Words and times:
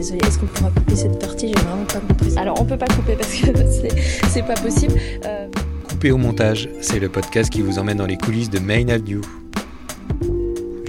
désolée, 0.00 0.20
est-ce 0.26 0.38
qu'on 0.38 0.46
pourra 0.46 0.70
couper 0.70 0.96
cette 0.96 1.18
partie 1.18 1.48
J'ai 1.48 1.62
vraiment 1.62 1.84
pas 1.84 2.00
compris. 2.00 2.32
Alors 2.38 2.58
on 2.58 2.64
peut 2.64 2.78
pas 2.78 2.86
couper 2.86 3.16
parce 3.16 3.34
que 3.34 3.48
c'est 4.28 4.42
pas 4.42 4.54
possible. 4.54 4.94
Euh... 5.26 5.46
Couper 5.88 6.10
au 6.10 6.16
montage, 6.16 6.70
c'est 6.80 6.98
le 6.98 7.10
podcast 7.10 7.50
qui 7.50 7.60
vous 7.60 7.78
emmène 7.78 7.98
dans 7.98 8.06
les 8.06 8.16
coulisses 8.16 8.48
de 8.48 8.58
Main 8.58 8.88
Avenue. 8.88 9.20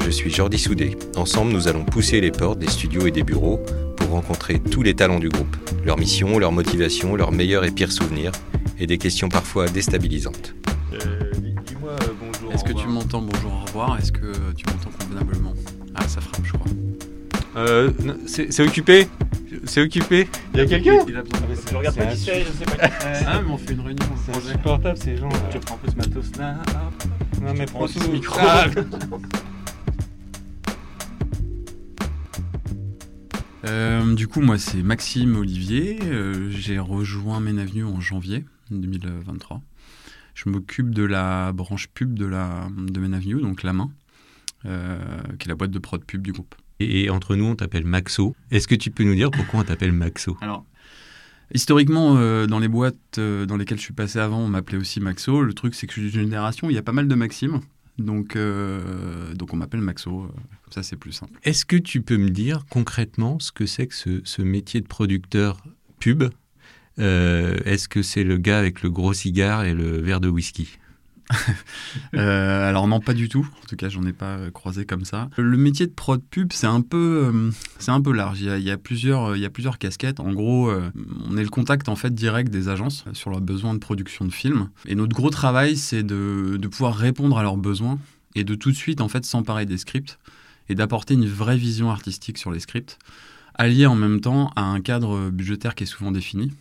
Je 0.06 0.10
suis 0.10 0.30
Jordi 0.30 0.58
Soudé. 0.58 0.98
Ensemble, 1.18 1.52
nous 1.52 1.68
allons 1.68 1.84
pousser 1.84 2.22
les 2.22 2.32
portes 2.32 2.60
des 2.60 2.70
studios 2.70 3.06
et 3.06 3.12
des 3.12 3.24
bureaux 3.24 3.60
pour 3.98 4.10
rencontrer 4.12 4.60
tous 4.60 4.82
les 4.82 4.94
talents 4.94 5.20
du 5.20 5.28
groupe, 5.28 5.58
leur 5.86 5.98
mission, 5.98 6.40
leur 6.40 6.54
motivation, 6.54 7.16
leurs 7.18 7.34
meilleurs 7.34 7.66
et 7.66 7.72
pires 7.72 7.92
souvenirs, 7.92 8.32
et 8.80 8.88
des 8.88 8.98
questions 8.98 9.28
parfois 9.28 9.68
déstabilisantes. 9.68 10.56
Euh, 10.94 10.98
Dis-moi 11.66 11.92
euh, 11.92 12.08
bonjour. 12.18 12.54
Est-ce 12.54 12.64
que 12.64 12.74
tu 12.74 12.88
m'entends 12.88 13.22
bonjour, 13.22 13.52
au 13.52 13.66
revoir? 13.66 14.00
Est-ce 14.00 14.14
que 14.14 14.32
tu 14.56 14.66
m'entends 14.68 14.92
convenablement? 15.00 15.54
Ah, 15.96 16.08
ça 16.08 16.22
frappe, 16.22 16.46
je 16.46 16.54
crois. 16.54 16.72
Euh, 17.58 17.92
c'est 18.28 18.62
occupé 18.62 19.08
C'est 19.66 19.82
occupé 19.82 20.28
Il 20.54 20.60
y 20.60 20.62
a 20.62 20.66
quelqu'un 20.66 21.04
Il 21.08 21.18
a 21.18 21.22
besoin 21.22 21.42
de... 21.42 21.56
Je 21.70 21.76
regarde 21.76 21.96
pas 21.98 22.06
qui 22.06 22.18
c'est, 22.18 22.44
je 22.44 22.52
sais 22.52 22.66
pas 22.66 22.88
qui 22.88 22.94
c'est. 23.02 23.26
Ah, 23.28 23.42
mais 23.46 23.52
on 23.52 23.58
fait 23.58 23.74
une 23.74 23.82
réunion. 23.82 24.06
C'est 24.26 24.36
insupportable 24.36 24.98
ces 24.98 25.18
gens. 25.18 25.30
Tu 25.52 25.60
prends 25.60 25.76
un 25.76 25.78
peu 25.80 25.92
ce 25.92 25.96
matos 25.98 26.32
là. 26.38 26.58
Non 27.42 27.54
mais 27.54 27.66
prends 27.66 27.88
ce 27.88 28.00
tout. 28.00 28.12
micro. 28.12 28.40
Euh, 33.64 34.16
du 34.16 34.28
coup, 34.28 34.42
moi, 34.42 34.58
c'est 34.58 34.82
Maxime 34.82 35.36
Olivier. 35.36 36.00
Euh, 36.04 36.50
J'ai 36.50 36.80
rejoint 36.80 37.40
Main 37.40 37.58
Avenue 37.58 37.86
en 37.86 38.02
janvier 38.02 38.44
2023. 38.72 39.62
Je 40.34 40.50
m'occupe 40.50 40.96
de 40.96 41.04
la 41.04 41.52
branche 41.52 41.88
pub 41.88 42.18
de, 42.18 42.26
la, 42.26 42.68
de 42.76 43.00
Main 43.00 43.14
Avenue, 43.14 43.40
donc 43.40 43.64
la 43.64 43.74
main, 43.74 43.92
euh, 44.66 44.98
qui 45.38 45.48
est 45.48 45.50
la 45.50 45.56
boîte 45.56 45.72
de 45.72 45.80
prod 45.80 46.04
pub 46.04 46.22
du 46.22 46.32
groupe. 46.32 46.56
Et, 46.82 47.10
entre 47.10 47.36
nous, 47.36 47.46
on 47.46 47.56
t'appelle 47.56 47.86
Maxo. 47.86 48.36
Est-ce 48.52 48.68
que 48.68 48.76
tu 48.76 48.92
peux 48.92 49.04
nous 49.04 49.16
dire 49.16 49.32
pourquoi 49.32 49.62
on 49.62 49.64
t'appelle 49.64 49.92
Maxo? 49.92 50.38
Alors, 50.42 50.66
historiquement, 51.54 52.18
euh, 52.18 52.48
dans 52.48 52.60
les 52.60 52.68
boîtes 52.68 52.96
euh, 53.18 53.46
dans 53.46 53.58
lesquelles 53.58 53.78
je 53.78 53.84
suis 53.84 53.94
passé 53.94 54.20
avant, 54.20 54.40
on 54.40 54.48
m'appelait 54.48 54.78
aussi 54.78 55.00
Maxo. 55.00 55.44
Le 55.44 55.54
truc, 55.54 55.76
c'est 55.76 55.88
que 55.88 55.94
je 55.94 56.02
suis 56.02 56.12
d'une 56.12 56.22
génération 56.22 56.70
il 56.70 56.76
y 56.76 56.80
a 56.80 56.84
pas 56.84 56.92
mal 56.92 57.08
de 57.08 57.16
Maxime. 57.16 57.62
Donc, 57.98 58.36
euh, 58.36 59.34
donc 59.34 59.54
on 59.54 59.58
m'appelle 59.58 59.82
Maxo. 59.82 60.12
Comme 60.12 60.74
ça, 60.74 60.84
c'est 60.84 60.96
plus 60.96 61.12
simple. 61.12 61.40
Est-ce 61.44 61.66
que 61.66 61.76
tu 61.76 62.02
peux 62.02 62.18
me 62.18 62.30
dire 62.30 62.66
concrètement 62.70 63.40
ce 63.40 63.52
que 63.52 63.66
c'est 63.66 63.88
que 63.88 63.96
ce, 63.96 64.22
ce 64.24 64.42
métier 64.42 64.82
de 64.82 64.88
producteur 64.88 65.64
pub? 66.00 66.24
Est-ce 66.98 67.88
que 67.88 68.04
c'est 68.04 68.24
le 68.24 68.38
gars 68.38 68.60
avec 68.60 68.84
le 68.84 68.92
gros 68.92 69.14
cigare 69.14 69.64
et 69.64 69.74
le 69.74 70.00
verre 70.02 70.20
de 70.20 70.30
whisky? 70.30 70.78
euh, 72.16 72.70
alors 72.70 72.88
non, 72.88 73.00
pas 73.00 73.14
du 73.14 73.30
tout. 73.30 73.48
En 73.64 73.68
tout 73.68 73.76
cas, 73.76 73.90
j'en 73.90 74.06
ai 74.06 74.14
pas 74.14 74.38
euh, 74.38 74.52
croisé 74.52 74.86
comme 74.86 75.06
ça. 75.06 75.30
Le 75.38 75.58
métier 75.58 75.88
de 75.88 75.92
prod 75.92 76.22
pub, 76.22 76.54
c'est 76.54 76.68
un 76.68 76.82
peu, 76.82 77.32
euh, 77.34 77.52
c'est 77.80 77.92
un 77.92 78.02
peu 78.02 78.12
large. 78.12 78.42
Il 78.42 78.60
y, 78.60 78.72
a, 78.72 78.78
plusieurs, 78.78 79.36
il 79.36 79.42
y 79.42 79.46
a 79.46 79.50
plusieurs 79.50 79.78
casquettes. 79.78 80.20
En 80.20 80.34
gros, 80.34 80.72
on 81.30 81.38
est 81.38 81.44
le 81.44 81.50
contact 81.50 81.90
en 81.90 81.96
fait 81.96 82.14
direct 82.14 82.52
des 82.52 82.70
agences 82.70 83.06
sur 83.14 83.30
leurs 83.30 83.42
besoins 83.42 83.74
de 83.74 83.80
production 83.80 84.26
de 84.26 84.32
films. 84.32 84.70
Et 84.86 84.96
notre 84.96 85.16
gros 85.16 85.30
travail, 85.30 85.78
c'est 85.78 86.04
de, 86.04 86.60
pouvoir 86.72 86.96
répondre 86.96 87.38
à 87.38 87.44
leurs 87.44 87.58
besoins 87.58 88.00
et 88.36 88.44
de 88.44 88.56
tout 88.56 88.72
de 88.72 88.78
suite 88.78 89.02
en 89.02 89.10
fait 89.10 89.26
s'emparer 89.26 89.66
des 89.66 89.78
scripts 89.78 90.18
et 90.70 90.76
d'apporter 90.76 91.16
une 91.16 91.28
vraie 91.28 91.58
vision 91.58 91.92
artistique 91.92 92.38
sur 92.38 92.52
les 92.52 92.62
scripts, 92.62 92.98
allié 93.56 93.86
en 93.86 93.96
même 93.96 94.22
temps 94.22 94.52
à 94.56 94.62
un 94.62 94.80
cadre 94.80 95.30
budgétaire 95.30 95.76
qui 95.76 95.84
est 95.84 95.88
souvent 95.88 96.12
défini 96.12 96.52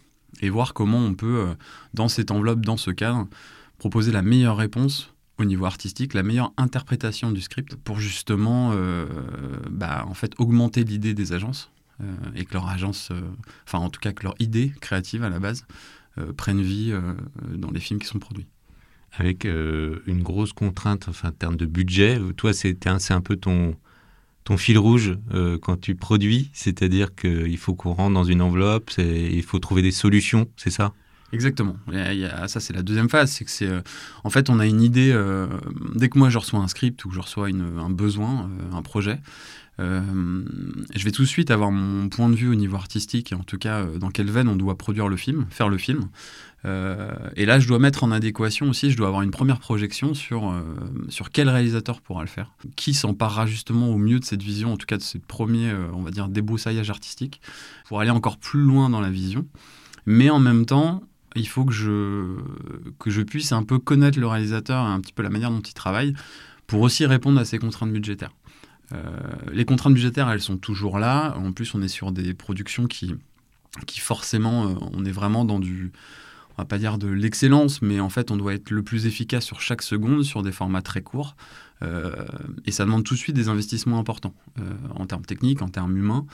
et 0.43 0.49
voir 0.49 0.75
comment 0.75 0.99
on 0.99 1.15
peut, 1.15 1.45
dans 1.95 2.09
cette 2.09 2.31
enveloppe, 2.31 2.65
dans 2.65 2.77
ce 2.77 2.91
cadre, 2.91 3.29
proposer 3.81 4.13
la 4.13 4.21
meilleure 4.21 4.59
réponse 4.59 5.15
au 5.39 5.45
niveau 5.47 5.65
artistique, 5.65 6.13
la 6.13 6.23
meilleure 6.23 6.53
interprétation 6.59 7.33
du 7.33 7.41
script 7.41 7.77
pour 7.77 7.99
justement 7.99 8.73
euh, 8.75 9.07
bah, 9.71 10.05
en 10.07 10.13
fait, 10.13 10.35
augmenter 10.39 10.85
l'idée 10.85 11.15
des 11.15 11.33
agences 11.33 11.71
euh, 12.03 12.05
et 12.37 12.45
que 12.45 12.53
leur 12.53 12.69
agence, 12.69 13.09
euh, 13.11 13.23
enfin 13.67 13.79
en 13.79 13.89
tout 13.89 13.99
cas 13.99 14.13
que 14.13 14.23
leur 14.23 14.35
idée 14.39 14.71
créative 14.81 15.25
à 15.25 15.31
la 15.31 15.41
base 15.41 15.67
prenne 16.37 16.61
vie 16.61 16.93
dans 17.55 17.71
les 17.71 17.81
films 17.81 17.99
qui 17.99 18.07
sont 18.07 18.19
produits. 18.19 18.47
Avec 19.13 19.45
une 19.45 20.23
grosse 20.23 20.53
contrainte 20.53 21.07
enfin, 21.09 21.29
en 21.29 21.33
termes 21.33 21.57
de 21.57 21.65
budget, 21.65 22.19
toi 22.37 22.53
c'est 22.53 22.87
un, 22.87 22.99
un 23.09 23.21
peu 23.23 23.37
ton, 23.37 23.77
ton 24.45 24.59
fil 24.59 24.77
rouge 24.77 25.17
quand 25.63 25.81
tu 25.81 25.95
produis, 25.95 26.51
c'est-à-dire 26.53 27.15
qu'il 27.15 27.57
faut 27.57 27.75
qu'on 27.75 27.95
rentre 27.95 28.13
dans 28.13 28.25
une 28.25 28.43
enveloppe, 28.43 28.91
il 28.99 29.43
faut 29.45 29.61
trouver 29.61 29.81
des 29.81 29.93
solutions, 29.93 30.51
c'est 30.57 30.71
ça? 30.71 30.93
Exactement. 31.33 31.77
Ça, 32.49 32.61
c'est 32.61 32.73
la 32.73 32.83
deuxième 32.83 33.09
phase. 33.09 33.31
C'est 33.31 33.45
que 33.45 33.51
c'est, 33.51 33.69
euh, 33.69 33.81
en 34.25 34.31
fait, 34.31 34.51
on 34.51 34.59
a 34.59 34.67
une 34.67 34.83
idée. 34.83 35.13
Euh, 35.13 35.47
dès 35.95 36.09
que 36.09 36.19
moi 36.19 36.29
je 36.29 36.39
reçois 36.39 36.61
un 36.61 36.69
script 36.69 37.05
ou 37.05 37.09
que 37.09 37.15
je 37.15 37.21
reçois 37.21 37.49
une, 37.49 37.79
un 37.79 37.91
besoin, 37.91 38.51
euh, 38.61 38.77
un 38.77 38.83
projet, 38.83 39.21
je 39.79 41.05
vais 41.05 41.11
tout 41.11 41.23
de 41.23 41.27
suite 41.27 41.51
avoir 41.51 41.71
mon 41.71 42.11
point 42.11 42.29
de 42.29 42.35
vue 42.35 42.51
au 42.51 42.55
niveau 42.55 42.77
artistique 42.77 43.33
et 43.33 43.35
en 43.35 43.43
tout 43.43 43.57
cas 43.57 43.87
dans 43.99 44.11
quelle 44.11 44.31
veine 44.31 44.47
on 44.47 44.57
doit 44.57 44.77
produire 44.77 45.09
le 45.09 45.17
film, 45.17 45.47
faire 45.49 45.71
le 45.71 45.79
film. 45.79 46.11
et 46.67 47.47
là, 47.47 47.59
je 47.59 47.67
dois 47.67 47.79
mettre 47.79 48.05
en 48.05 48.11
adéquation 48.11 48.69
aussi. 48.69 48.91
Je 48.91 48.99
dois 48.99 49.07
avoir 49.07 49.23
une 49.23 49.31
première 49.31 49.59
projection 49.59 50.13
sur 50.13 50.55
sur 51.09 51.31
quel 51.31 51.49
réalisateur 51.49 52.03
pourra 52.03 52.21
le 52.21 52.29
faire, 52.29 52.53
qui 52.77 52.93
s'emparera 52.93 53.47
justement 53.47 53.89
au 53.89 53.97
mieux 53.97 54.21
de 54.21 54.25
cette 54.27 54.43
vision, 54.43 54.75
en 54.75 54.77
tout 54.77 54.85
cas 54.85 54.99
de 54.99 55.03
ce 55.03 55.17
premier, 55.17 55.73
on 55.95 56.03
va 56.03 56.11
dire, 56.11 56.29
débroussaillage 56.29 56.91
artistique, 56.91 57.41
pour 57.89 58.01
aller 58.01 58.11
encore 58.11 58.37
plus 58.37 58.61
loin 58.61 58.91
dans 58.91 59.01
la 59.01 59.11
vision. 59.11 59.47
Mais 60.05 60.29
en 60.29 60.41
même 60.41 60.67
temps, 60.67 61.03
il 61.37 61.47
faut 61.47 61.65
que 61.65 61.73
je, 61.73 63.23
puisse 63.23 63.53
un 63.53 63.63
peu 63.63 63.79
connaître 63.79 64.19
le 64.19 64.27
réalisateur 64.27 64.85
et 64.85 64.89
un 64.89 65.01
petit 65.01 65.13
peu 65.13 65.23
la 65.23 65.31
manière 65.31 65.51
dont 65.51 65.61
il 65.61 65.75
travaille 65.75 66.15
pour 66.67 66.81
aussi 66.81 67.07
répondre 67.07 67.41
à 67.41 67.45
ses 67.45 67.59
contraintes 67.59 67.93
budgétaires. 67.93 68.33
Euh, 68.93 69.03
les 69.53 69.65
contraintes 69.65 69.95
budgétaires, 69.95 70.29
elles 70.31 70.41
sont 70.41 70.57
toujours 70.57 70.99
là. 70.99 71.37
En 71.37 71.53
plus, 71.53 71.75
on 71.75 71.83
est 71.83 71.89
sur 71.89 72.13
des 72.13 72.35
productions 72.35 72.87
qui, 72.87 73.15
qui 73.87 74.01
forcément, 74.01 74.69
euh, 74.69 74.75
on 74.93 75.05
est 75.05 75.13
vraiment 75.13 75.45
dans 75.45 75.59
du, 75.59 75.93
on 76.57 76.63
va 76.63 76.65
pas 76.65 76.79
dire 76.79 76.99
de 76.99 77.09
l'excellence, 77.09 77.83
mais 77.83 78.01
en 78.01 78.09
fait, 78.09 78.31
on 78.31 78.37
doit 78.37 78.55
être 78.55 78.71
le 78.71 78.83
plus 78.83 79.07
efficace 79.07 79.45
sur 79.45 79.61
chaque 79.61 79.83
seconde, 79.83 80.25
sur 80.25 80.43
des 80.43 80.53
formats 80.53 80.83
très 80.83 81.03
courts. 81.03 81.37
Euh, 81.83 82.25
et 82.67 82.73
ça 82.73 82.85
demande 82.85 83.05
tout 83.05 83.15
de 83.15 83.19
suite 83.19 83.37
des 83.37 83.49
investissements 83.49 83.99
importants 83.99 84.35
en 84.95 85.07
termes 85.07 85.25
techniques, 85.25 85.63
en 85.63 85.69
termes 85.69 85.97
humains, 85.97 86.27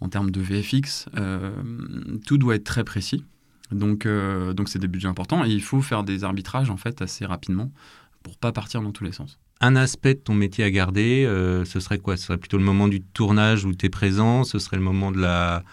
en 0.00 0.08
termes 0.08 0.30
de 0.30 0.40
VFX. 0.40 1.06
Tout 2.26 2.38
doit 2.38 2.54
être 2.54 2.64
très 2.64 2.84
précis. 2.84 3.24
Donc, 3.72 4.06
euh, 4.06 4.52
donc 4.52 4.68
c'est 4.68 4.78
des 4.78 4.88
budgets 4.88 5.08
importants 5.08 5.44
et 5.44 5.48
il 5.48 5.62
faut 5.62 5.80
faire 5.82 6.04
des 6.04 6.24
arbitrages 6.24 6.70
en 6.70 6.76
fait 6.76 7.02
assez 7.02 7.26
rapidement 7.26 7.70
pour 8.22 8.36
pas 8.36 8.52
partir 8.52 8.82
dans 8.82 8.92
tous 8.92 9.04
les 9.04 9.12
sens. 9.12 9.38
Un 9.60 9.76
aspect 9.76 10.14
de 10.14 10.20
ton 10.20 10.34
métier 10.34 10.64
à 10.64 10.70
garder, 10.70 11.24
euh, 11.24 11.64
ce 11.64 11.80
serait 11.80 11.98
quoi? 11.98 12.16
Ce 12.16 12.26
serait 12.26 12.38
plutôt 12.38 12.58
le 12.58 12.64
moment 12.64 12.88
du 12.88 13.00
tournage 13.00 13.64
où 13.64 13.74
tu 13.74 13.86
es 13.86 13.88
présent, 13.88 14.44
ce 14.44 14.58
serait 14.58 14.76
le 14.76 14.82
moment 14.82 15.12
de 15.12 15.20
la 15.20 15.64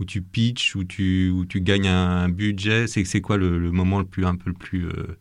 où 0.00 0.04
tu 0.04 0.22
pitches, 0.22 0.76
où 0.76 0.84
tu, 0.84 1.30
où 1.30 1.44
tu 1.44 1.60
gagnes 1.60 1.88
un 1.88 2.28
budget? 2.28 2.86
C'est 2.86 3.04
c'est 3.04 3.20
quoi 3.20 3.36
le, 3.36 3.58
le, 3.58 3.70
moment 3.72 3.98
le 3.98 4.04
plus 4.04 4.24
un 4.24 4.36
peu 4.36 4.50
le 4.50 4.56
plus 4.56 4.86
euh, 4.86 5.16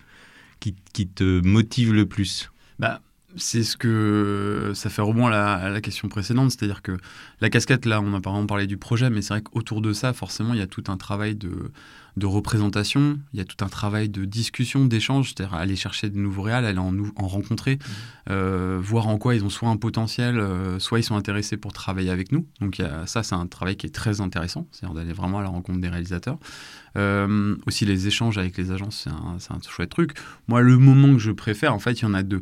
qui, 0.59 0.75
qui, 0.93 1.07
te 1.07 1.41
motive 1.45 1.93
le 1.93 2.05
plus? 2.05 2.51
Bah, 2.79 3.01
c'est 3.35 3.63
ce 3.63 3.75
que 3.75 4.71
ça 4.75 4.89
fait 4.89 5.01
rebond 5.01 5.27
à 5.27 5.29
la, 5.31 5.53
à 5.53 5.69
la 5.69 5.81
question 5.81 6.07
précédente, 6.09 6.51
c'est-à-dire 6.51 6.81
que 6.81 6.97
la 7.41 7.49
casquette, 7.49 7.85
là, 7.85 8.01
on 8.01 8.13
a 8.13 8.21
par 8.21 8.33
exemple 8.33 8.47
parlé 8.47 8.67
du 8.67 8.77
projet, 8.77 9.09
mais 9.09 9.21
c'est 9.21 9.33
vrai 9.33 9.41
qu'autour 9.41 9.81
de 9.81 9.93
ça, 9.93 10.13
forcément, 10.13 10.53
il 10.53 10.59
y 10.59 10.63
a 10.63 10.67
tout 10.67 10.83
un 10.87 10.97
travail 10.97 11.35
de, 11.35 11.71
de 12.17 12.25
représentation, 12.25 13.19
il 13.31 13.37
y 13.37 13.41
a 13.41 13.45
tout 13.45 13.63
un 13.63 13.69
travail 13.69 14.09
de 14.09 14.25
discussion, 14.25 14.85
d'échange, 14.85 15.33
c'est-à-dire 15.33 15.53
aller 15.53 15.75
chercher 15.75 16.09
de 16.09 16.17
nouveaux 16.17 16.41
réals, 16.41 16.65
aller 16.65 16.79
en, 16.79 16.91
en 17.15 17.27
rencontrer, 17.27 17.75
mmh. 17.75 17.79
euh, 18.31 18.79
voir 18.81 19.07
en 19.07 19.19
quoi 19.19 19.35
ils 19.35 19.45
ont 19.45 19.51
soit 19.51 19.69
un 19.69 19.77
potentiel, 19.77 20.39
euh, 20.39 20.79
soit 20.79 20.97
ils 20.99 21.03
sont 21.03 21.15
intéressés 21.15 21.57
pour 21.57 21.73
travailler 21.73 22.09
avec 22.09 22.31
nous. 22.31 22.47
Donc 22.59 22.79
il 22.79 22.81
y 22.81 22.85
a, 22.85 23.05
ça, 23.05 23.21
c'est 23.21 23.35
un 23.35 23.45
travail 23.45 23.77
qui 23.77 23.85
est 23.85 23.93
très 23.93 24.19
intéressant, 24.19 24.67
c'est-à-dire 24.71 24.95
d'aller 24.95 25.13
vraiment 25.13 25.39
à 25.39 25.43
la 25.43 25.49
rencontre 25.49 25.79
des 25.79 25.89
réalisateurs. 25.89 26.39
Euh, 26.97 27.55
aussi 27.67 27.85
les 27.85 28.07
échanges 28.07 28.39
avec 28.39 28.57
les 28.57 28.71
agences, 28.71 29.01
c'est 29.03 29.11
un, 29.11 29.55
un, 29.55 29.61
chouette 29.69 29.91
truc. 29.91 30.13
Moi, 30.47 30.61
le 30.61 30.77
moment 30.77 31.13
que 31.13 31.19
je 31.19 31.31
préfère, 31.31 31.71
en 31.75 31.79
fait, 31.79 32.01
il 32.01 32.03
y 32.03 32.05
en 32.05 32.15
a 32.15 32.23
deux. 32.23 32.41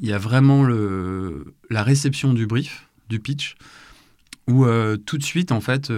Il 0.00 0.08
y 0.08 0.14
a 0.14 0.18
vraiment 0.18 0.64
le, 0.64 1.54
la 1.68 1.82
réception 1.82 2.32
du 2.32 2.46
brief, 2.46 2.88
du 3.10 3.20
pitch, 3.20 3.56
où 4.48 4.64
tout 5.04 5.18
de 5.18 5.22
suite, 5.22 5.52
en 5.52 5.60
fait, 5.60 5.92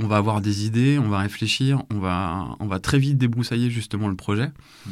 on 0.00 0.06
va 0.06 0.16
avoir 0.16 0.40
des 0.40 0.66
idées, 0.66 0.98
on 0.98 1.08
va 1.08 1.18
réfléchir, 1.18 1.82
on 1.90 1.98
va, 1.98 2.56
on 2.58 2.66
va 2.66 2.80
très 2.80 2.98
vite 2.98 3.18
débroussailler 3.18 3.70
justement 3.70 4.08
le 4.08 4.16
projet. 4.16 4.50
Mmh. 4.86 4.90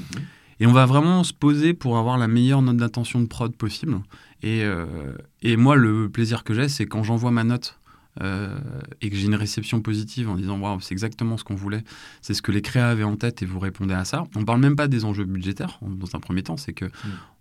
Et 0.60 0.66
on 0.66 0.72
va 0.72 0.86
vraiment 0.86 1.24
se 1.24 1.32
poser 1.32 1.72
pour 1.72 1.98
avoir 1.98 2.18
la 2.18 2.28
meilleure 2.28 2.62
note 2.62 2.76
d'intention 2.76 3.20
de 3.20 3.26
prod 3.26 3.54
possible. 3.54 4.00
Et, 4.42 4.62
euh, 4.64 5.12
et 5.42 5.56
moi, 5.56 5.76
le 5.76 6.08
plaisir 6.08 6.44
que 6.44 6.52
j'ai, 6.52 6.68
c'est 6.68 6.86
quand 6.86 7.02
j'envoie 7.04 7.30
ma 7.30 7.44
note 7.44 7.78
euh, 8.20 8.58
et 9.00 9.08
que 9.08 9.16
j'ai 9.16 9.26
une 9.26 9.36
réception 9.36 9.80
positive 9.80 10.28
en 10.28 10.34
disant 10.34 10.58
waouh, 10.58 10.80
c'est 10.80 10.92
exactement 10.92 11.36
ce 11.36 11.44
qu'on 11.44 11.54
voulait, 11.54 11.84
c'est 12.20 12.34
ce 12.34 12.42
que 12.42 12.50
les 12.50 12.62
créas 12.62 12.90
avaient 12.90 13.04
en 13.04 13.16
tête 13.16 13.42
et 13.42 13.46
vous 13.46 13.60
répondez 13.60 13.94
à 13.94 14.04
ça. 14.04 14.24
On 14.34 14.44
parle 14.44 14.60
même 14.60 14.76
pas 14.76 14.88
des 14.88 15.04
enjeux 15.04 15.24
budgétaires 15.24 15.78
dans 15.80 16.16
un 16.16 16.20
premier 16.20 16.42
temps, 16.42 16.56
c'est 16.56 16.72
que 16.72 16.86
mmh. 16.86 16.90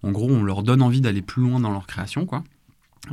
en 0.03 0.11
gros, 0.11 0.29
on 0.29 0.43
leur 0.43 0.61
donne 0.63 0.81
envie 0.81 1.01
d'aller 1.01 1.23
plus 1.23 1.41
loin 1.41 1.59
dans 1.59 1.71
leur 1.71 1.87
création, 1.87 2.25
quoi. 2.25 2.43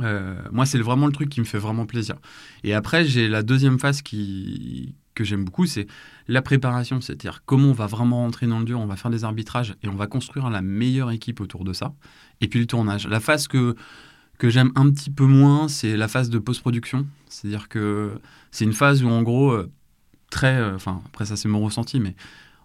Euh, 0.01 0.35
moi, 0.51 0.65
c'est 0.65 0.79
vraiment 0.79 1.07
le 1.07 1.13
truc 1.13 1.29
qui 1.29 1.39
me 1.39 1.45
fait 1.45 1.57
vraiment 1.57 1.85
plaisir. 1.85 2.15
Et 2.63 2.73
après, 2.73 3.05
j'ai 3.05 3.27
la 3.27 3.43
deuxième 3.43 3.79
phase 3.79 4.01
qui, 4.01 4.95
que 5.13 5.23
j'aime 5.23 5.45
beaucoup, 5.45 5.65
c'est 5.65 5.87
la 6.27 6.41
préparation, 6.41 7.01
c'est-à-dire 7.01 7.43
comment 7.45 7.69
on 7.69 7.73
va 7.73 7.87
vraiment 7.87 8.17
rentrer 8.17 8.47
dans 8.47 8.59
le 8.59 8.65
dur, 8.65 8.79
on 8.79 8.85
va 8.85 8.95
faire 8.95 9.11
des 9.11 9.23
arbitrages 9.23 9.75
et 9.83 9.87
on 9.87 9.95
va 9.95 10.07
construire 10.07 10.49
la 10.49 10.61
meilleure 10.61 11.11
équipe 11.11 11.39
autour 11.39 11.63
de 11.63 11.73
ça. 11.73 11.93
Et 12.41 12.47
puis 12.47 12.59
le 12.59 12.65
tournage. 12.65 13.07
La 13.07 13.19
phase 13.19 13.47
que, 13.47 13.75
que 14.37 14.49
j'aime 14.49 14.71
un 14.75 14.89
petit 14.91 15.09
peu 15.09 15.25
moins, 15.25 15.67
c'est 15.67 15.95
la 15.95 16.07
phase 16.07 16.29
de 16.29 16.39
post-production. 16.39 17.05
C'est-à-dire 17.29 17.69
que 17.69 18.11
c'est 18.51 18.65
une 18.65 18.73
phase 18.73 19.03
où, 19.03 19.09
en 19.09 19.21
gros, 19.21 19.51
euh, 19.51 19.71
très. 20.29 20.55
euh, 20.55 20.75
Enfin, 20.75 21.01
après, 21.05 21.25
ça, 21.25 21.35
c'est 21.35 21.47
mon 21.47 21.61
ressenti, 21.61 21.99
mais 21.99 22.15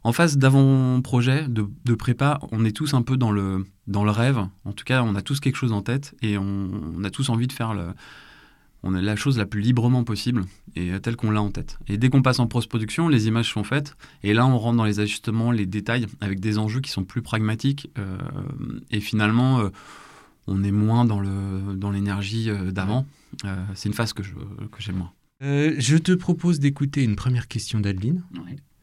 en 0.02 0.12
phase 0.12 0.38
d'avant-projet, 0.38 1.46
de, 1.48 1.66
de 1.84 1.94
prépa, 1.94 2.38
on 2.52 2.64
est 2.64 2.72
tous 2.72 2.94
un 2.94 3.02
peu 3.02 3.16
dans 3.16 3.30
le, 3.32 3.66
dans 3.86 4.04
le 4.04 4.10
rêve. 4.10 4.38
En 4.64 4.72
tout 4.72 4.84
cas, 4.84 5.02
on 5.02 5.14
a 5.14 5.22
tous 5.22 5.40
quelque 5.40 5.56
chose 5.56 5.72
en 5.72 5.82
tête 5.82 6.14
et 6.22 6.38
on, 6.38 6.70
on 6.96 7.04
a 7.04 7.10
tous 7.10 7.28
envie 7.28 7.46
de 7.46 7.52
faire 7.52 7.74
le, 7.74 7.88
on 8.82 8.94
a 8.94 9.00
la 9.00 9.16
chose 9.16 9.36
la 9.36 9.46
plus 9.46 9.60
librement 9.60 10.04
possible 10.04 10.44
et 10.76 10.98
telle 11.00 11.16
qu'on 11.16 11.30
l'a 11.30 11.42
en 11.42 11.50
tête. 11.50 11.78
Et 11.86 11.98
dès 11.98 12.08
qu'on 12.08 12.22
passe 12.22 12.38
en 12.38 12.46
post-production, 12.46 13.08
les 13.08 13.26
images 13.26 13.52
sont 13.52 13.64
faites 13.64 13.96
et 14.22 14.32
là 14.32 14.46
on 14.46 14.58
rentre 14.58 14.78
dans 14.78 14.84
les 14.84 15.00
ajustements, 15.00 15.50
les 15.50 15.66
détails 15.66 16.06
avec 16.20 16.40
des 16.40 16.58
enjeux 16.58 16.80
qui 16.80 16.90
sont 16.90 17.04
plus 17.04 17.22
pragmatiques 17.22 17.90
euh, 17.98 18.16
et 18.90 19.00
finalement 19.00 19.60
euh, 19.60 19.68
on 20.46 20.62
est 20.62 20.72
moins 20.72 21.04
dans 21.04 21.20
le 21.20 21.74
dans 21.76 21.90
l'énergie 21.90 22.48
euh, 22.48 22.70
d'avant. 22.70 23.06
Euh, 23.44 23.54
c'est 23.74 23.88
une 23.88 23.94
phase 23.94 24.12
que 24.12 24.22
je 24.22 24.32
que 24.32 24.80
j'aime 24.80 24.96
moins. 24.96 25.12
Euh, 25.42 25.74
je 25.78 25.96
te 25.96 26.12
propose 26.12 26.60
d'écouter 26.60 27.02
une 27.02 27.16
première 27.16 27.48
question 27.48 27.80
d'Adeline, 27.80 28.22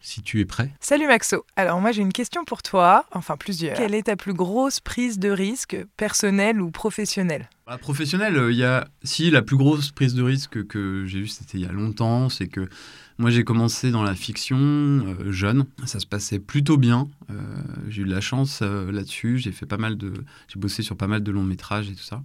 si 0.07 0.21
tu 0.21 0.39
es 0.39 0.45
prêt. 0.45 0.71
Salut 0.79 1.05
Maxo. 1.05 1.45
Alors 1.57 1.81
moi 1.81 1.91
j'ai 1.91 2.01
une 2.01 2.13
question 2.13 2.45
pour 2.45 2.63
toi, 2.63 3.05
enfin 3.11 3.35
plusieurs. 3.35 3.75
Quelle 3.75 3.93
est 3.93 4.03
ta 4.03 4.15
plus 4.15 4.33
grosse 4.33 4.79
prise 4.79 5.19
de 5.19 5.29
risque, 5.29 5.77
personnelle 5.97 6.61
ou 6.61 6.71
professionnelle? 6.71 7.49
Bah, 7.67 7.77
professionnel, 7.77 8.37
euh, 8.37 8.51
il 8.51 8.57
y 8.57 8.63
a 8.63 8.87
si 9.03 9.29
la 9.29 9.41
plus 9.41 9.57
grosse 9.57 9.91
prise 9.91 10.15
de 10.15 10.23
risque 10.23 10.65
que 10.65 11.05
j'ai 11.05 11.19
eue, 11.19 11.27
c'était 11.27 11.57
il 11.57 11.65
y 11.65 11.67
a 11.67 11.73
longtemps, 11.73 12.29
c'est 12.29 12.47
que 12.47 12.69
moi 13.17 13.31
j'ai 13.31 13.43
commencé 13.43 13.91
dans 13.91 14.03
la 14.03 14.15
fiction 14.15 14.57
euh, 14.57 15.31
jeune, 15.31 15.65
ça 15.85 15.99
se 15.99 16.05
passait 16.05 16.39
plutôt 16.39 16.77
bien. 16.77 17.09
Euh, 17.29 17.33
j'ai 17.89 18.03
eu 18.03 18.05
de 18.05 18.13
la 18.13 18.21
chance 18.21 18.61
euh, 18.61 18.89
là-dessus, 18.91 19.39
j'ai 19.39 19.51
fait 19.51 19.65
pas 19.65 19.77
mal 19.77 19.97
de, 19.97 20.13
j'ai 20.47 20.59
bossé 20.59 20.83
sur 20.83 20.95
pas 20.95 21.07
mal 21.07 21.21
de 21.21 21.31
longs 21.31 21.43
métrages 21.43 21.89
et 21.89 21.95
tout 21.95 22.03
ça. 22.03 22.23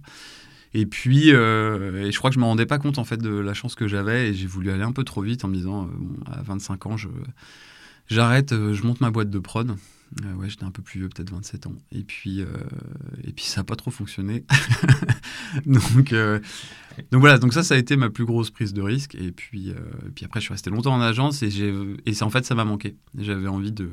Et 0.73 0.85
puis, 0.85 1.31
euh, 1.31 2.05
et 2.05 2.11
je 2.11 2.17
crois 2.17 2.31
que 2.31 2.35
je 2.35 2.39
me 2.39 2.45
rendais 2.45 2.65
pas 2.65 2.79
compte 2.79 2.97
en 2.97 3.03
fait 3.03 3.17
de 3.17 3.29
la 3.29 3.53
chance 3.53 3.75
que 3.75 3.87
j'avais 3.87 4.29
et 4.29 4.33
j'ai 4.33 4.47
voulu 4.47 4.71
aller 4.71 4.83
un 4.83 4.91
peu 4.91 5.03
trop 5.03 5.21
vite 5.21 5.45
en 5.45 5.47
me 5.47 5.53
disant, 5.53 5.83
euh, 5.83 5.87
bon, 5.95 6.15
à 6.31 6.41
25 6.41 6.85
ans, 6.87 6.97
je 6.97 7.09
j'arrête, 8.07 8.51
euh, 8.51 8.73
je 8.73 8.83
monte 8.83 9.01
ma 9.01 9.11
boîte 9.11 9.29
de 9.29 9.39
prod. 9.39 9.75
Euh, 10.23 10.33
ouais, 10.35 10.47
j'étais 10.47 10.63
un 10.63 10.71
peu 10.71 10.83
plus 10.83 10.99
vieux, 10.99 11.09
peut-être 11.09 11.31
27 11.31 11.67
ans. 11.67 11.73
Et 11.91 12.03
puis, 12.03 12.41
euh, 12.41 12.45
et 13.23 13.31
puis 13.33 13.45
ça 13.45 13.61
n'a 13.61 13.63
pas 13.63 13.75
trop 13.75 13.89
fonctionné. 13.89 14.45
donc, 15.65 16.13
donc 17.11 17.19
voilà, 17.19 17.39
donc 17.39 17.51
ça, 17.51 17.63
ça 17.63 17.73
a 17.73 17.77
été 17.77 17.95
ma 17.95 18.11
plus 18.11 18.25
grosse 18.25 18.51
prise 18.51 18.73
de 18.73 18.81
risque. 18.83 19.15
Et 19.15 19.31
puis, 19.31 19.73
puis 20.13 20.25
après, 20.25 20.39
je 20.39 20.45
suis 20.45 20.53
resté 20.53 20.69
longtemps 20.69 20.93
en 20.93 21.01
agence 21.01 21.41
et, 21.41 21.49
et 22.05 22.23
en 22.23 22.29
fait, 22.29 22.45
ça 22.45 22.53
m'a 22.53 22.63
manqué. 22.63 22.95
J'avais 23.17 23.47
envie 23.47 23.71
de, 23.71 23.89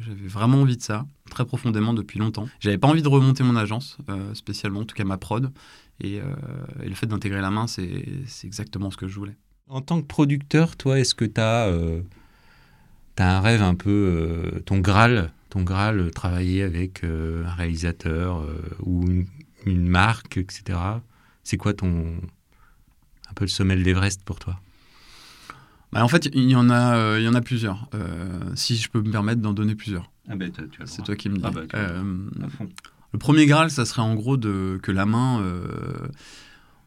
j'avais 0.00 0.28
vraiment 0.28 0.60
envie 0.60 0.76
de 0.76 0.82
ça, 0.82 1.06
très 1.30 1.46
profondément 1.46 1.94
depuis 1.94 2.18
longtemps. 2.18 2.46
J'avais 2.60 2.76
pas 2.78 2.88
envie 2.88 3.02
de 3.02 3.08
remonter 3.08 3.42
mon 3.42 3.56
agence, 3.56 3.96
spécialement, 4.34 4.80
en 4.80 4.84
tout 4.84 4.94
cas 4.94 5.04
ma 5.04 5.16
prod. 5.16 5.50
Et, 6.00 6.16
et 6.16 6.88
le 6.88 6.94
fait 6.94 7.06
d'intégrer 7.06 7.40
la 7.40 7.50
main, 7.50 7.68
c'est, 7.68 8.04
c'est 8.26 8.46
exactement 8.46 8.90
ce 8.90 8.98
que 8.98 9.08
je 9.08 9.14
voulais. 9.14 9.36
En 9.66 9.80
tant 9.80 10.02
que 10.02 10.06
producteur, 10.06 10.76
toi, 10.76 10.98
est-ce 11.00 11.14
que 11.14 11.24
tu 11.24 11.40
as, 11.40 11.72
un 13.22 13.40
rêve 13.40 13.62
un 13.62 13.74
peu, 13.74 13.90
euh, 13.90 14.60
ton 14.66 14.78
Graal, 14.78 15.30
ton 15.50 15.62
Graal, 15.62 16.00
euh, 16.00 16.10
travailler 16.10 16.62
avec 16.62 17.04
euh, 17.04 17.44
un 17.46 17.52
réalisateur 17.52 18.40
euh, 18.40 18.56
ou 18.80 19.06
une, 19.08 19.26
une 19.66 19.86
marque, 19.86 20.36
etc. 20.36 20.78
C'est 21.44 21.56
quoi 21.56 21.74
ton, 21.74 22.06
un 23.30 23.34
peu 23.34 23.44
le 23.44 23.50
sommet 23.50 23.76
de 23.76 23.82
l'Everest 23.82 24.22
pour 24.24 24.38
toi? 24.38 24.58
Bah, 25.92 26.02
en 26.04 26.08
fait, 26.08 26.28
il 26.34 26.50
y 26.50 26.56
en 26.56 26.70
a, 26.70 26.96
euh, 26.96 27.20
il 27.20 27.24
y 27.24 27.28
en 27.28 27.34
a 27.34 27.40
plusieurs. 27.40 27.88
Euh, 27.94 28.26
si 28.56 28.76
je 28.76 28.88
peux 28.90 29.00
me 29.00 29.12
permettre 29.12 29.40
d'en 29.40 29.52
donner 29.52 29.76
plusieurs. 29.76 30.10
ah 30.28 30.34
tu 30.36 30.82
as 30.82 30.86
C'est 30.86 31.02
toi 31.02 31.14
qui 31.14 31.28
me 31.28 31.36
dis. 31.36 31.42
Ah 31.44 31.50
bah, 31.52 31.62
tu 31.68 31.76
as 31.76 31.92
le 31.92 32.00
Euh, 33.14 33.18
premier 33.18 33.46
Graal, 33.46 33.70
ça 33.70 33.84
serait 33.84 34.02
en 34.02 34.14
gros 34.16 34.36
de, 34.36 34.80
que 34.82 34.90
la 34.90 35.06
main, 35.06 35.40
euh, 35.40 36.08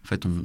en 0.03 0.07
fait, 0.07 0.25
on, 0.25 0.44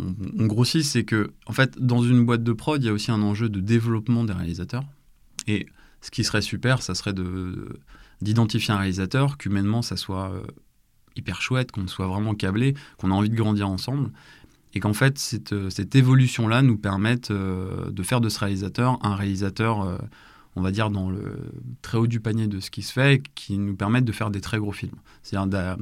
on, 0.00 0.14
on 0.38 0.46
grossit, 0.46 0.82
c'est 0.82 1.04
que, 1.04 1.30
en 1.46 1.52
fait, 1.52 1.78
dans 1.78 2.02
une 2.02 2.24
boîte 2.24 2.42
de 2.42 2.52
prod, 2.54 2.82
il 2.82 2.86
y 2.86 2.88
a 2.88 2.92
aussi 2.94 3.10
un 3.10 3.20
enjeu 3.20 3.50
de 3.50 3.60
développement 3.60 4.24
des 4.24 4.32
réalisateurs. 4.32 4.84
Et 5.46 5.66
ce 6.00 6.10
qui 6.10 6.24
serait 6.24 6.42
super, 6.42 6.82
ça 6.82 6.94
serait 6.94 7.12
de 7.12 7.80
d'identifier 8.20 8.74
un 8.74 8.78
réalisateur, 8.78 9.38
qu'humainement, 9.38 9.82
ça 9.82 9.96
soit 9.96 10.30
euh, 10.30 10.42
hyper 11.16 11.40
chouette, 11.40 11.72
qu'on 11.72 11.86
soit 11.86 12.06
vraiment 12.06 12.34
câblé, 12.34 12.74
qu'on 12.98 13.10
a 13.10 13.14
envie 13.14 13.30
de 13.30 13.34
grandir 13.34 13.68
ensemble. 13.68 14.10
Et 14.74 14.80
qu'en 14.80 14.92
fait, 14.92 15.18
cette, 15.18 15.52
euh, 15.52 15.70
cette 15.70 15.94
évolution-là 15.94 16.62
nous 16.62 16.76
permette 16.76 17.30
euh, 17.30 17.90
de 17.90 18.02
faire 18.02 18.20
de 18.20 18.28
ce 18.28 18.38
réalisateur 18.38 18.98
un 19.02 19.14
réalisateur, 19.14 19.98
on 20.54 20.60
va 20.60 20.70
dire, 20.70 20.90
dans 20.90 21.10
le 21.10 21.50
très 21.80 21.96
haut 21.96 22.06
du 22.06 22.20
panier 22.20 22.46
de 22.46 22.60
ce 22.60 22.70
qui 22.70 22.82
se 22.82 22.92
fait, 22.92 23.22
qui 23.34 23.56
nous 23.56 23.74
permette 23.74 24.04
de 24.04 24.12
faire 24.12 24.30
des 24.30 24.42
très 24.42 24.58
gros 24.58 24.72
films. 24.72 24.96
C'est-à-dire 25.22 25.76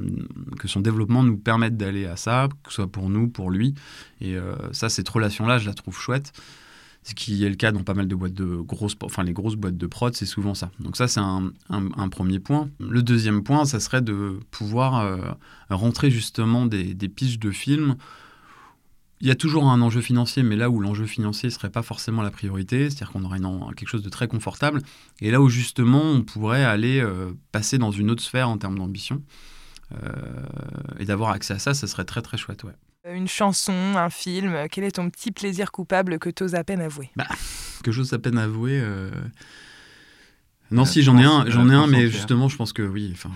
que 0.57 0.67
son 0.69 0.79
développement 0.79 1.23
nous 1.23 1.37
permette 1.37 1.75
d'aller 1.75 2.05
à 2.05 2.15
ça, 2.15 2.47
que 2.63 2.69
ce 2.69 2.75
soit 2.75 2.87
pour 2.87 3.09
nous, 3.09 3.27
pour 3.27 3.51
lui. 3.51 3.73
Et 4.21 4.37
ça, 4.71 4.89
cette 4.89 5.09
relation-là, 5.09 5.57
je 5.57 5.67
la 5.67 5.73
trouve 5.73 5.97
chouette. 5.97 6.31
Ce 7.03 7.15
qui 7.15 7.43
est 7.43 7.49
le 7.49 7.55
cas 7.55 7.71
dans 7.71 7.83
pas 7.83 7.93
mal 7.93 8.07
de 8.07 8.15
boîtes 8.15 8.33
de 8.33 8.57
grosses, 8.57 8.95
enfin 9.01 9.23
les 9.23 9.33
grosses 9.33 9.55
boîtes 9.55 9.77
de 9.77 9.87
prod, 9.87 10.13
c'est 10.13 10.25
souvent 10.25 10.53
ça. 10.53 10.69
Donc 10.79 10.97
ça, 10.97 11.07
c'est 11.07 11.21
un, 11.21 11.51
premier 12.09 12.39
point. 12.39 12.69
Le 12.79 13.01
deuxième 13.01 13.43
point, 13.43 13.65
ça 13.65 13.79
serait 13.79 14.01
de 14.01 14.39
pouvoir 14.51 14.99
euh, 14.99 15.17
rentrer 15.69 16.11
justement 16.11 16.65
des, 16.65 16.93
des 16.93 17.07
de 17.07 17.51
films. 17.51 17.95
Il 19.21 19.27
y 19.27 19.31
a 19.31 19.35
toujours 19.35 19.69
un 19.69 19.81
enjeu 19.81 20.01
financier, 20.01 20.43
mais 20.43 20.55
là 20.55 20.69
où 20.69 20.79
l'enjeu 20.79 21.05
financier 21.05 21.49
serait 21.49 21.69
pas 21.69 21.81
forcément 21.81 22.21
la 22.21 22.31
priorité, 22.31 22.89
c'est-à-dire 22.89 23.11
qu'on 23.11 23.25
aurait 23.25 23.39
quelque 23.75 23.89
chose 23.89 24.03
de 24.03 24.09
très 24.09 24.27
confortable, 24.27 24.81
et 25.19 25.29
là 25.29 25.41
où 25.41 25.49
justement 25.49 26.01
on 26.01 26.21
pourrait 26.21 26.63
aller 26.63 27.01
euh, 27.01 27.31
passer 27.51 27.77
dans 27.77 27.91
une 27.91 28.11
autre 28.11 28.23
sphère 28.23 28.47
en 28.47 28.57
termes 28.57 28.77
d'ambition. 28.77 29.21
Euh, 29.91 30.11
et 30.99 31.05
d'avoir 31.05 31.31
accès 31.31 31.55
à 31.55 31.59
ça, 31.59 31.73
ça 31.73 31.87
serait 31.87 32.05
très 32.05 32.21
très 32.21 32.37
chouette, 32.37 32.63
ouais. 32.63 32.75
Une 33.13 33.27
chanson, 33.27 33.73
un 33.95 34.09
film, 34.09 34.55
quel 34.71 34.83
est 34.83 34.91
ton 34.91 35.09
petit 35.09 35.31
plaisir 35.31 35.71
coupable 35.71 36.19
que 36.19 36.29
t'oses 36.29 36.55
à 36.55 36.63
peine 36.63 36.81
avouer? 36.81 37.09
Quelque 37.83 37.93
chose 37.95 38.13
à 38.13 38.19
peine 38.19 38.37
avoué. 38.37 38.79
euh, 38.81 39.09
Non, 40.71 40.83
La 40.83 40.87
si 40.87 41.01
j'en 41.01 41.17
ai 41.17 41.23
un, 41.23 41.45
j'en 41.49 41.69
ai 41.69 41.73
un, 41.73 41.87
mais 41.87 41.97
entière. 41.97 42.11
justement, 42.11 42.47
je 42.49 42.55
pense 42.57 42.73
que 42.73 42.83
oui. 42.83 43.11
Enfin, 43.13 43.31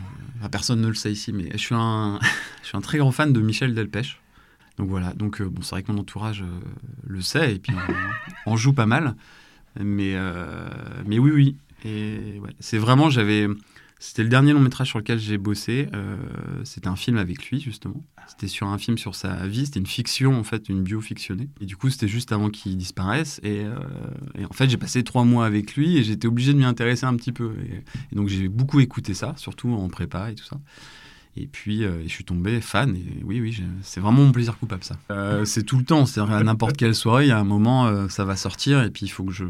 personne 0.51 0.81
ne 0.81 0.87
le 0.87 0.93
sait 0.93 1.11
ici, 1.11 1.31
mais 1.33 1.49
je 1.53 1.57
suis 1.57 1.75
un, 1.75 2.19
je 2.61 2.67
suis 2.67 2.77
un 2.77 2.81
très 2.81 2.97
grand 2.99 3.11
fan 3.11 3.33
de 3.33 3.39
Michel 3.41 3.73
Delpech. 3.73 4.19
Donc 4.77 4.89
voilà. 4.89 5.13
Donc 5.13 5.41
euh, 5.41 5.45
bon, 5.49 5.61
c'est 5.61 5.71
vrai 5.71 5.83
que 5.83 5.91
mon 5.91 5.99
entourage 5.99 6.41
euh, 6.41 6.59
le 7.07 7.21
sait 7.21 7.55
et 7.55 7.59
puis 7.59 7.73
on, 8.45 8.51
on 8.53 8.55
joue 8.55 8.73
pas 8.73 8.85
mal. 8.85 9.15
Mais 9.79 10.13
euh, 10.15 10.69
mais 11.05 11.17
oui, 11.19 11.31
oui. 11.33 11.55
Et 11.85 12.39
ouais, 12.39 12.51
c'est 12.59 12.77
vraiment, 12.77 13.09
j'avais, 13.09 13.47
c'était 13.99 14.23
le 14.23 14.29
dernier 14.29 14.53
long 14.53 14.59
métrage 14.61 14.87
sur 14.89 14.99
lequel 14.99 15.19
j'ai 15.19 15.37
bossé. 15.37 15.89
euh, 15.93 16.17
c'était 16.63 16.87
un 16.87 16.95
film 16.95 17.17
avec 17.17 17.49
lui 17.49 17.59
justement. 17.59 18.01
C'était 18.27 18.47
sur 18.47 18.67
un 18.67 18.77
film 18.77 18.97
sur 18.97 19.15
sa 19.15 19.47
vie. 19.47 19.65
C'était 19.65 19.79
une 19.79 19.85
fiction 19.87 20.37
en 20.39 20.43
fait, 20.43 20.69
une 20.69 20.83
bio 20.83 21.01
fictionnée. 21.01 21.49
Et 21.61 21.65
du 21.65 21.75
coup, 21.77 21.89
c'était 21.89 22.07
juste 22.07 22.31
avant 22.31 22.49
qu'il 22.49 22.75
disparaisse. 22.77 23.39
Et, 23.43 23.61
euh, 23.63 23.75
et 24.37 24.45
en 24.45 24.53
fait, 24.53 24.69
j'ai 24.69 24.77
passé 24.77 25.03
trois 25.03 25.23
mois 25.23 25.45
avec 25.45 25.75
lui 25.75 25.97
et 25.97 26.03
j'étais 26.03 26.27
obligé 26.27 26.53
de 26.53 26.57
m'y 26.57 26.65
intéresser 26.65 27.05
un 27.05 27.15
petit 27.15 27.31
peu. 27.31 27.53
Et, 27.69 27.75
et 28.11 28.15
donc, 28.15 28.27
j'ai 28.27 28.47
beaucoup 28.47 28.79
écouté 28.79 29.13
ça, 29.13 29.33
surtout 29.37 29.69
en 29.73 29.87
prépa 29.89 30.31
et 30.31 30.35
tout 30.35 30.45
ça. 30.45 30.57
Et 31.35 31.47
puis, 31.47 31.83
euh, 31.83 32.03
je 32.03 32.09
suis 32.09 32.23
tombé 32.23 32.61
fan. 32.61 32.95
Et 32.95 33.23
oui, 33.23 33.41
oui, 33.41 33.59
c'est 33.81 33.99
vraiment 33.99 34.21
mon 34.23 34.31
plaisir 34.31 34.55
coupable, 34.59 34.83
ça. 34.83 34.97
Euh, 35.09 35.45
c'est 35.45 35.63
tout 35.63 35.79
le 35.79 35.83
temps. 35.83 36.05
C'est 36.05 36.19
à 36.21 36.43
n'importe 36.43 36.77
quelle 36.77 36.93
soirée, 36.93 37.25
il 37.25 37.29
y 37.29 37.31
a 37.31 37.39
un 37.39 37.43
moment, 37.43 37.87
euh, 37.87 38.07
ça 38.07 38.23
va 38.23 38.35
sortir. 38.35 38.83
Et 38.83 38.91
puis, 38.91 39.07
il 39.07 39.09
faut 39.09 39.23
que 39.23 39.31
je, 39.33 39.45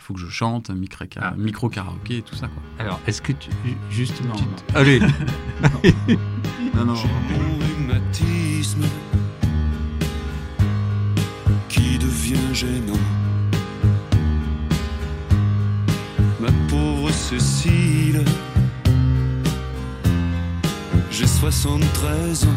faut 0.00 0.12
que 0.12 0.20
je 0.20 0.28
chante, 0.28 0.68
micro, 0.68 1.06
Ah. 1.16 1.32
micro 1.38 1.70
karaoké 1.70 2.18
et 2.18 2.22
tout 2.22 2.34
ça. 2.34 2.48
Quoi. 2.48 2.62
Alors, 2.78 3.00
est-ce 3.06 3.22
que 3.22 3.32
tu. 3.32 3.48
Juste 3.90 4.20
une 4.20 4.26
Non, 4.26 4.34
petite- 4.34 4.74
non. 4.74 4.78
Allez 4.78 5.00
Non, 6.74 6.84
non. 6.84 6.94
Mon 6.94 7.53
Ma 16.40 16.48
pauvre 16.68 17.10
Cécile, 17.10 18.24
j'ai 21.10 21.26
73 21.26 22.44
ans. 22.44 22.48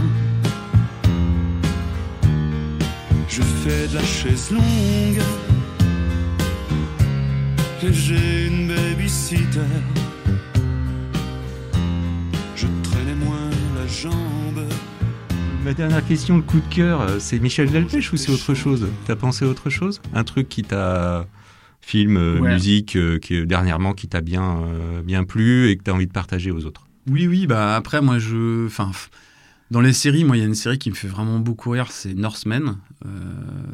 Je 3.29 3.41
fais 3.41 3.87
de 3.87 3.95
la 3.95 4.03
chaise 4.03 4.51
longue 4.51 5.23
et 7.83 7.93
j'ai 7.93 8.47
une 8.47 8.67
babysitter. 8.67 9.59
Je 12.55 12.67
traînais 12.83 13.15
moins 13.15 13.49
la 13.75 13.87
jambe. 13.87 14.65
Ma 15.67 15.74
dernière 15.74 16.07
question, 16.07 16.38
le 16.38 16.43
coup 16.43 16.62
de 16.62 16.74
cœur, 16.74 17.01
euh, 17.01 17.19
c'est 17.19 17.39
Michel 17.39 17.69
Delpech 17.69 18.13
ou 18.13 18.15
c'est 18.15 18.31
autre 18.31 18.53
chose? 18.53 18.88
T'as 19.05 19.17
pensé 19.17 19.43
à 19.43 19.50
autre 19.50 19.69
chose? 19.69 20.00
Un 20.13 20.24
truc 20.24 20.47
qui 20.47 20.63
t'a. 20.63 21.27
Film, 21.81 22.15
euh, 22.15 22.39
Ouais. 22.39 22.53
musique, 22.53 22.95
euh, 22.95 23.19
qui, 23.19 23.45
dernièrement, 23.45 23.91
qui 23.91 24.07
t'a 24.07 24.21
bien, 24.21 24.62
euh, 24.62 25.01
bien 25.01 25.25
plu 25.25 25.67
et 25.67 25.75
que 25.75 25.83
t'as 25.83 25.91
envie 25.91 26.07
de 26.07 26.13
partager 26.13 26.51
aux 26.51 26.63
autres? 26.63 26.88
Oui, 27.09 27.27
oui, 27.27 27.47
bah 27.47 27.75
après, 27.75 28.01
moi, 28.01 28.17
je. 28.17 28.65
Enfin, 28.65 28.91
dans 29.69 29.81
les 29.81 29.91
séries, 29.91 30.24
moi, 30.24 30.38
il 30.38 30.39
y 30.39 30.43
a 30.43 30.45
une 30.47 30.55
série 30.55 30.77
qui 30.77 30.89
me 30.89 30.95
fait 30.95 31.09
vraiment 31.09 31.38
beaucoup 31.38 31.71
rire, 31.71 31.91
c'est 31.91 32.13
Northman. 32.13 32.77
Euh, 33.05 33.09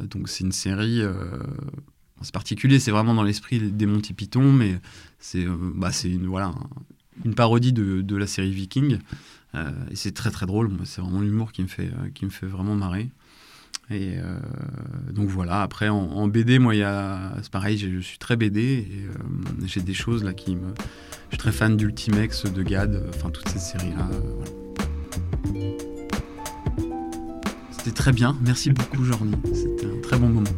donc, 0.09 0.29
c'est 0.29 0.43
une 0.45 0.51
série. 0.51 1.03
c'est 2.23 2.33
particulier, 2.33 2.79
c'est 2.79 2.89
vraiment 2.89 3.13
dans 3.13 3.21
l'esprit 3.21 3.59
des 3.59 3.85
Monty 3.85 4.13
Python, 4.13 4.51
mais 4.51 4.79
c'est 5.19 5.45
bah, 5.75 5.91
c'est 5.91 6.09
une, 6.09 6.25
voilà, 6.25 6.47
un- 6.47 6.69
une 7.23 7.35
parodie 7.35 7.71
de, 7.71 8.15
la 8.15 8.25
série 8.25 8.49
Viking. 8.49 8.97
Et 9.55 9.95
c'est 9.95 10.13
très 10.13 10.31
très 10.31 10.45
drôle. 10.45 10.71
C'est 10.85 11.01
vraiment 11.01 11.21
l'humour 11.21 11.51
qui 11.51 11.61
me 11.61 11.67
fait 11.67 11.91
qui 12.13 12.25
me 12.25 12.29
fait 12.29 12.47
vraiment 12.47 12.75
marrer. 12.75 13.09
Et 13.91 14.15
donc 15.11 15.29
voilà. 15.29 15.61
Après 15.61 15.89
en, 15.89 16.27
BD, 16.27 16.59
moi, 16.59 16.73
c'est 17.41 17.51
pareil. 17.51 17.77
Je 17.77 17.99
suis 17.99 18.17
très 18.17 18.35
BD 18.35 18.87
j'ai 19.65 19.81
des 19.81 19.93
choses 19.93 20.23
là 20.23 20.33
qui 20.33 20.55
me. 20.55 20.73
Je 21.29 21.35
suis 21.35 21.37
très 21.37 21.51
fan 21.51 21.75
d'Ultimex, 21.77 22.45
de 22.45 22.63
Gad, 22.63 23.03
enfin 23.15 23.29
toutes 23.29 23.49
ces 23.49 23.59
séries 23.59 23.93
là. 23.97 24.09
C'était 27.71 27.91
très 27.91 28.13
bien. 28.13 28.37
Merci 28.41 28.71
beaucoup, 28.71 29.03
Jordi. 29.03 29.33
C'était 29.53 29.87
un 29.87 30.01
très 30.01 30.17
bon 30.17 30.29
moment. 30.29 30.49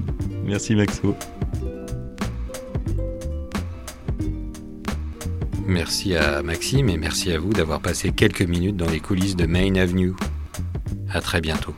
Merci, 0.45 0.75
Maxo. 0.75 1.15
Merci 5.67 6.15
à 6.15 6.43
Maxime 6.43 6.89
et 6.89 6.97
merci 6.97 7.31
à 7.31 7.39
vous 7.39 7.51
d'avoir 7.51 7.81
passé 7.81 8.11
quelques 8.11 8.43
minutes 8.43 8.77
dans 8.77 8.89
les 8.89 8.99
coulisses 8.99 9.35
de 9.35 9.47
Main 9.47 9.75
Avenue. 9.75 10.13
À 11.09 11.21
très 11.21 11.41
bientôt. 11.41 11.73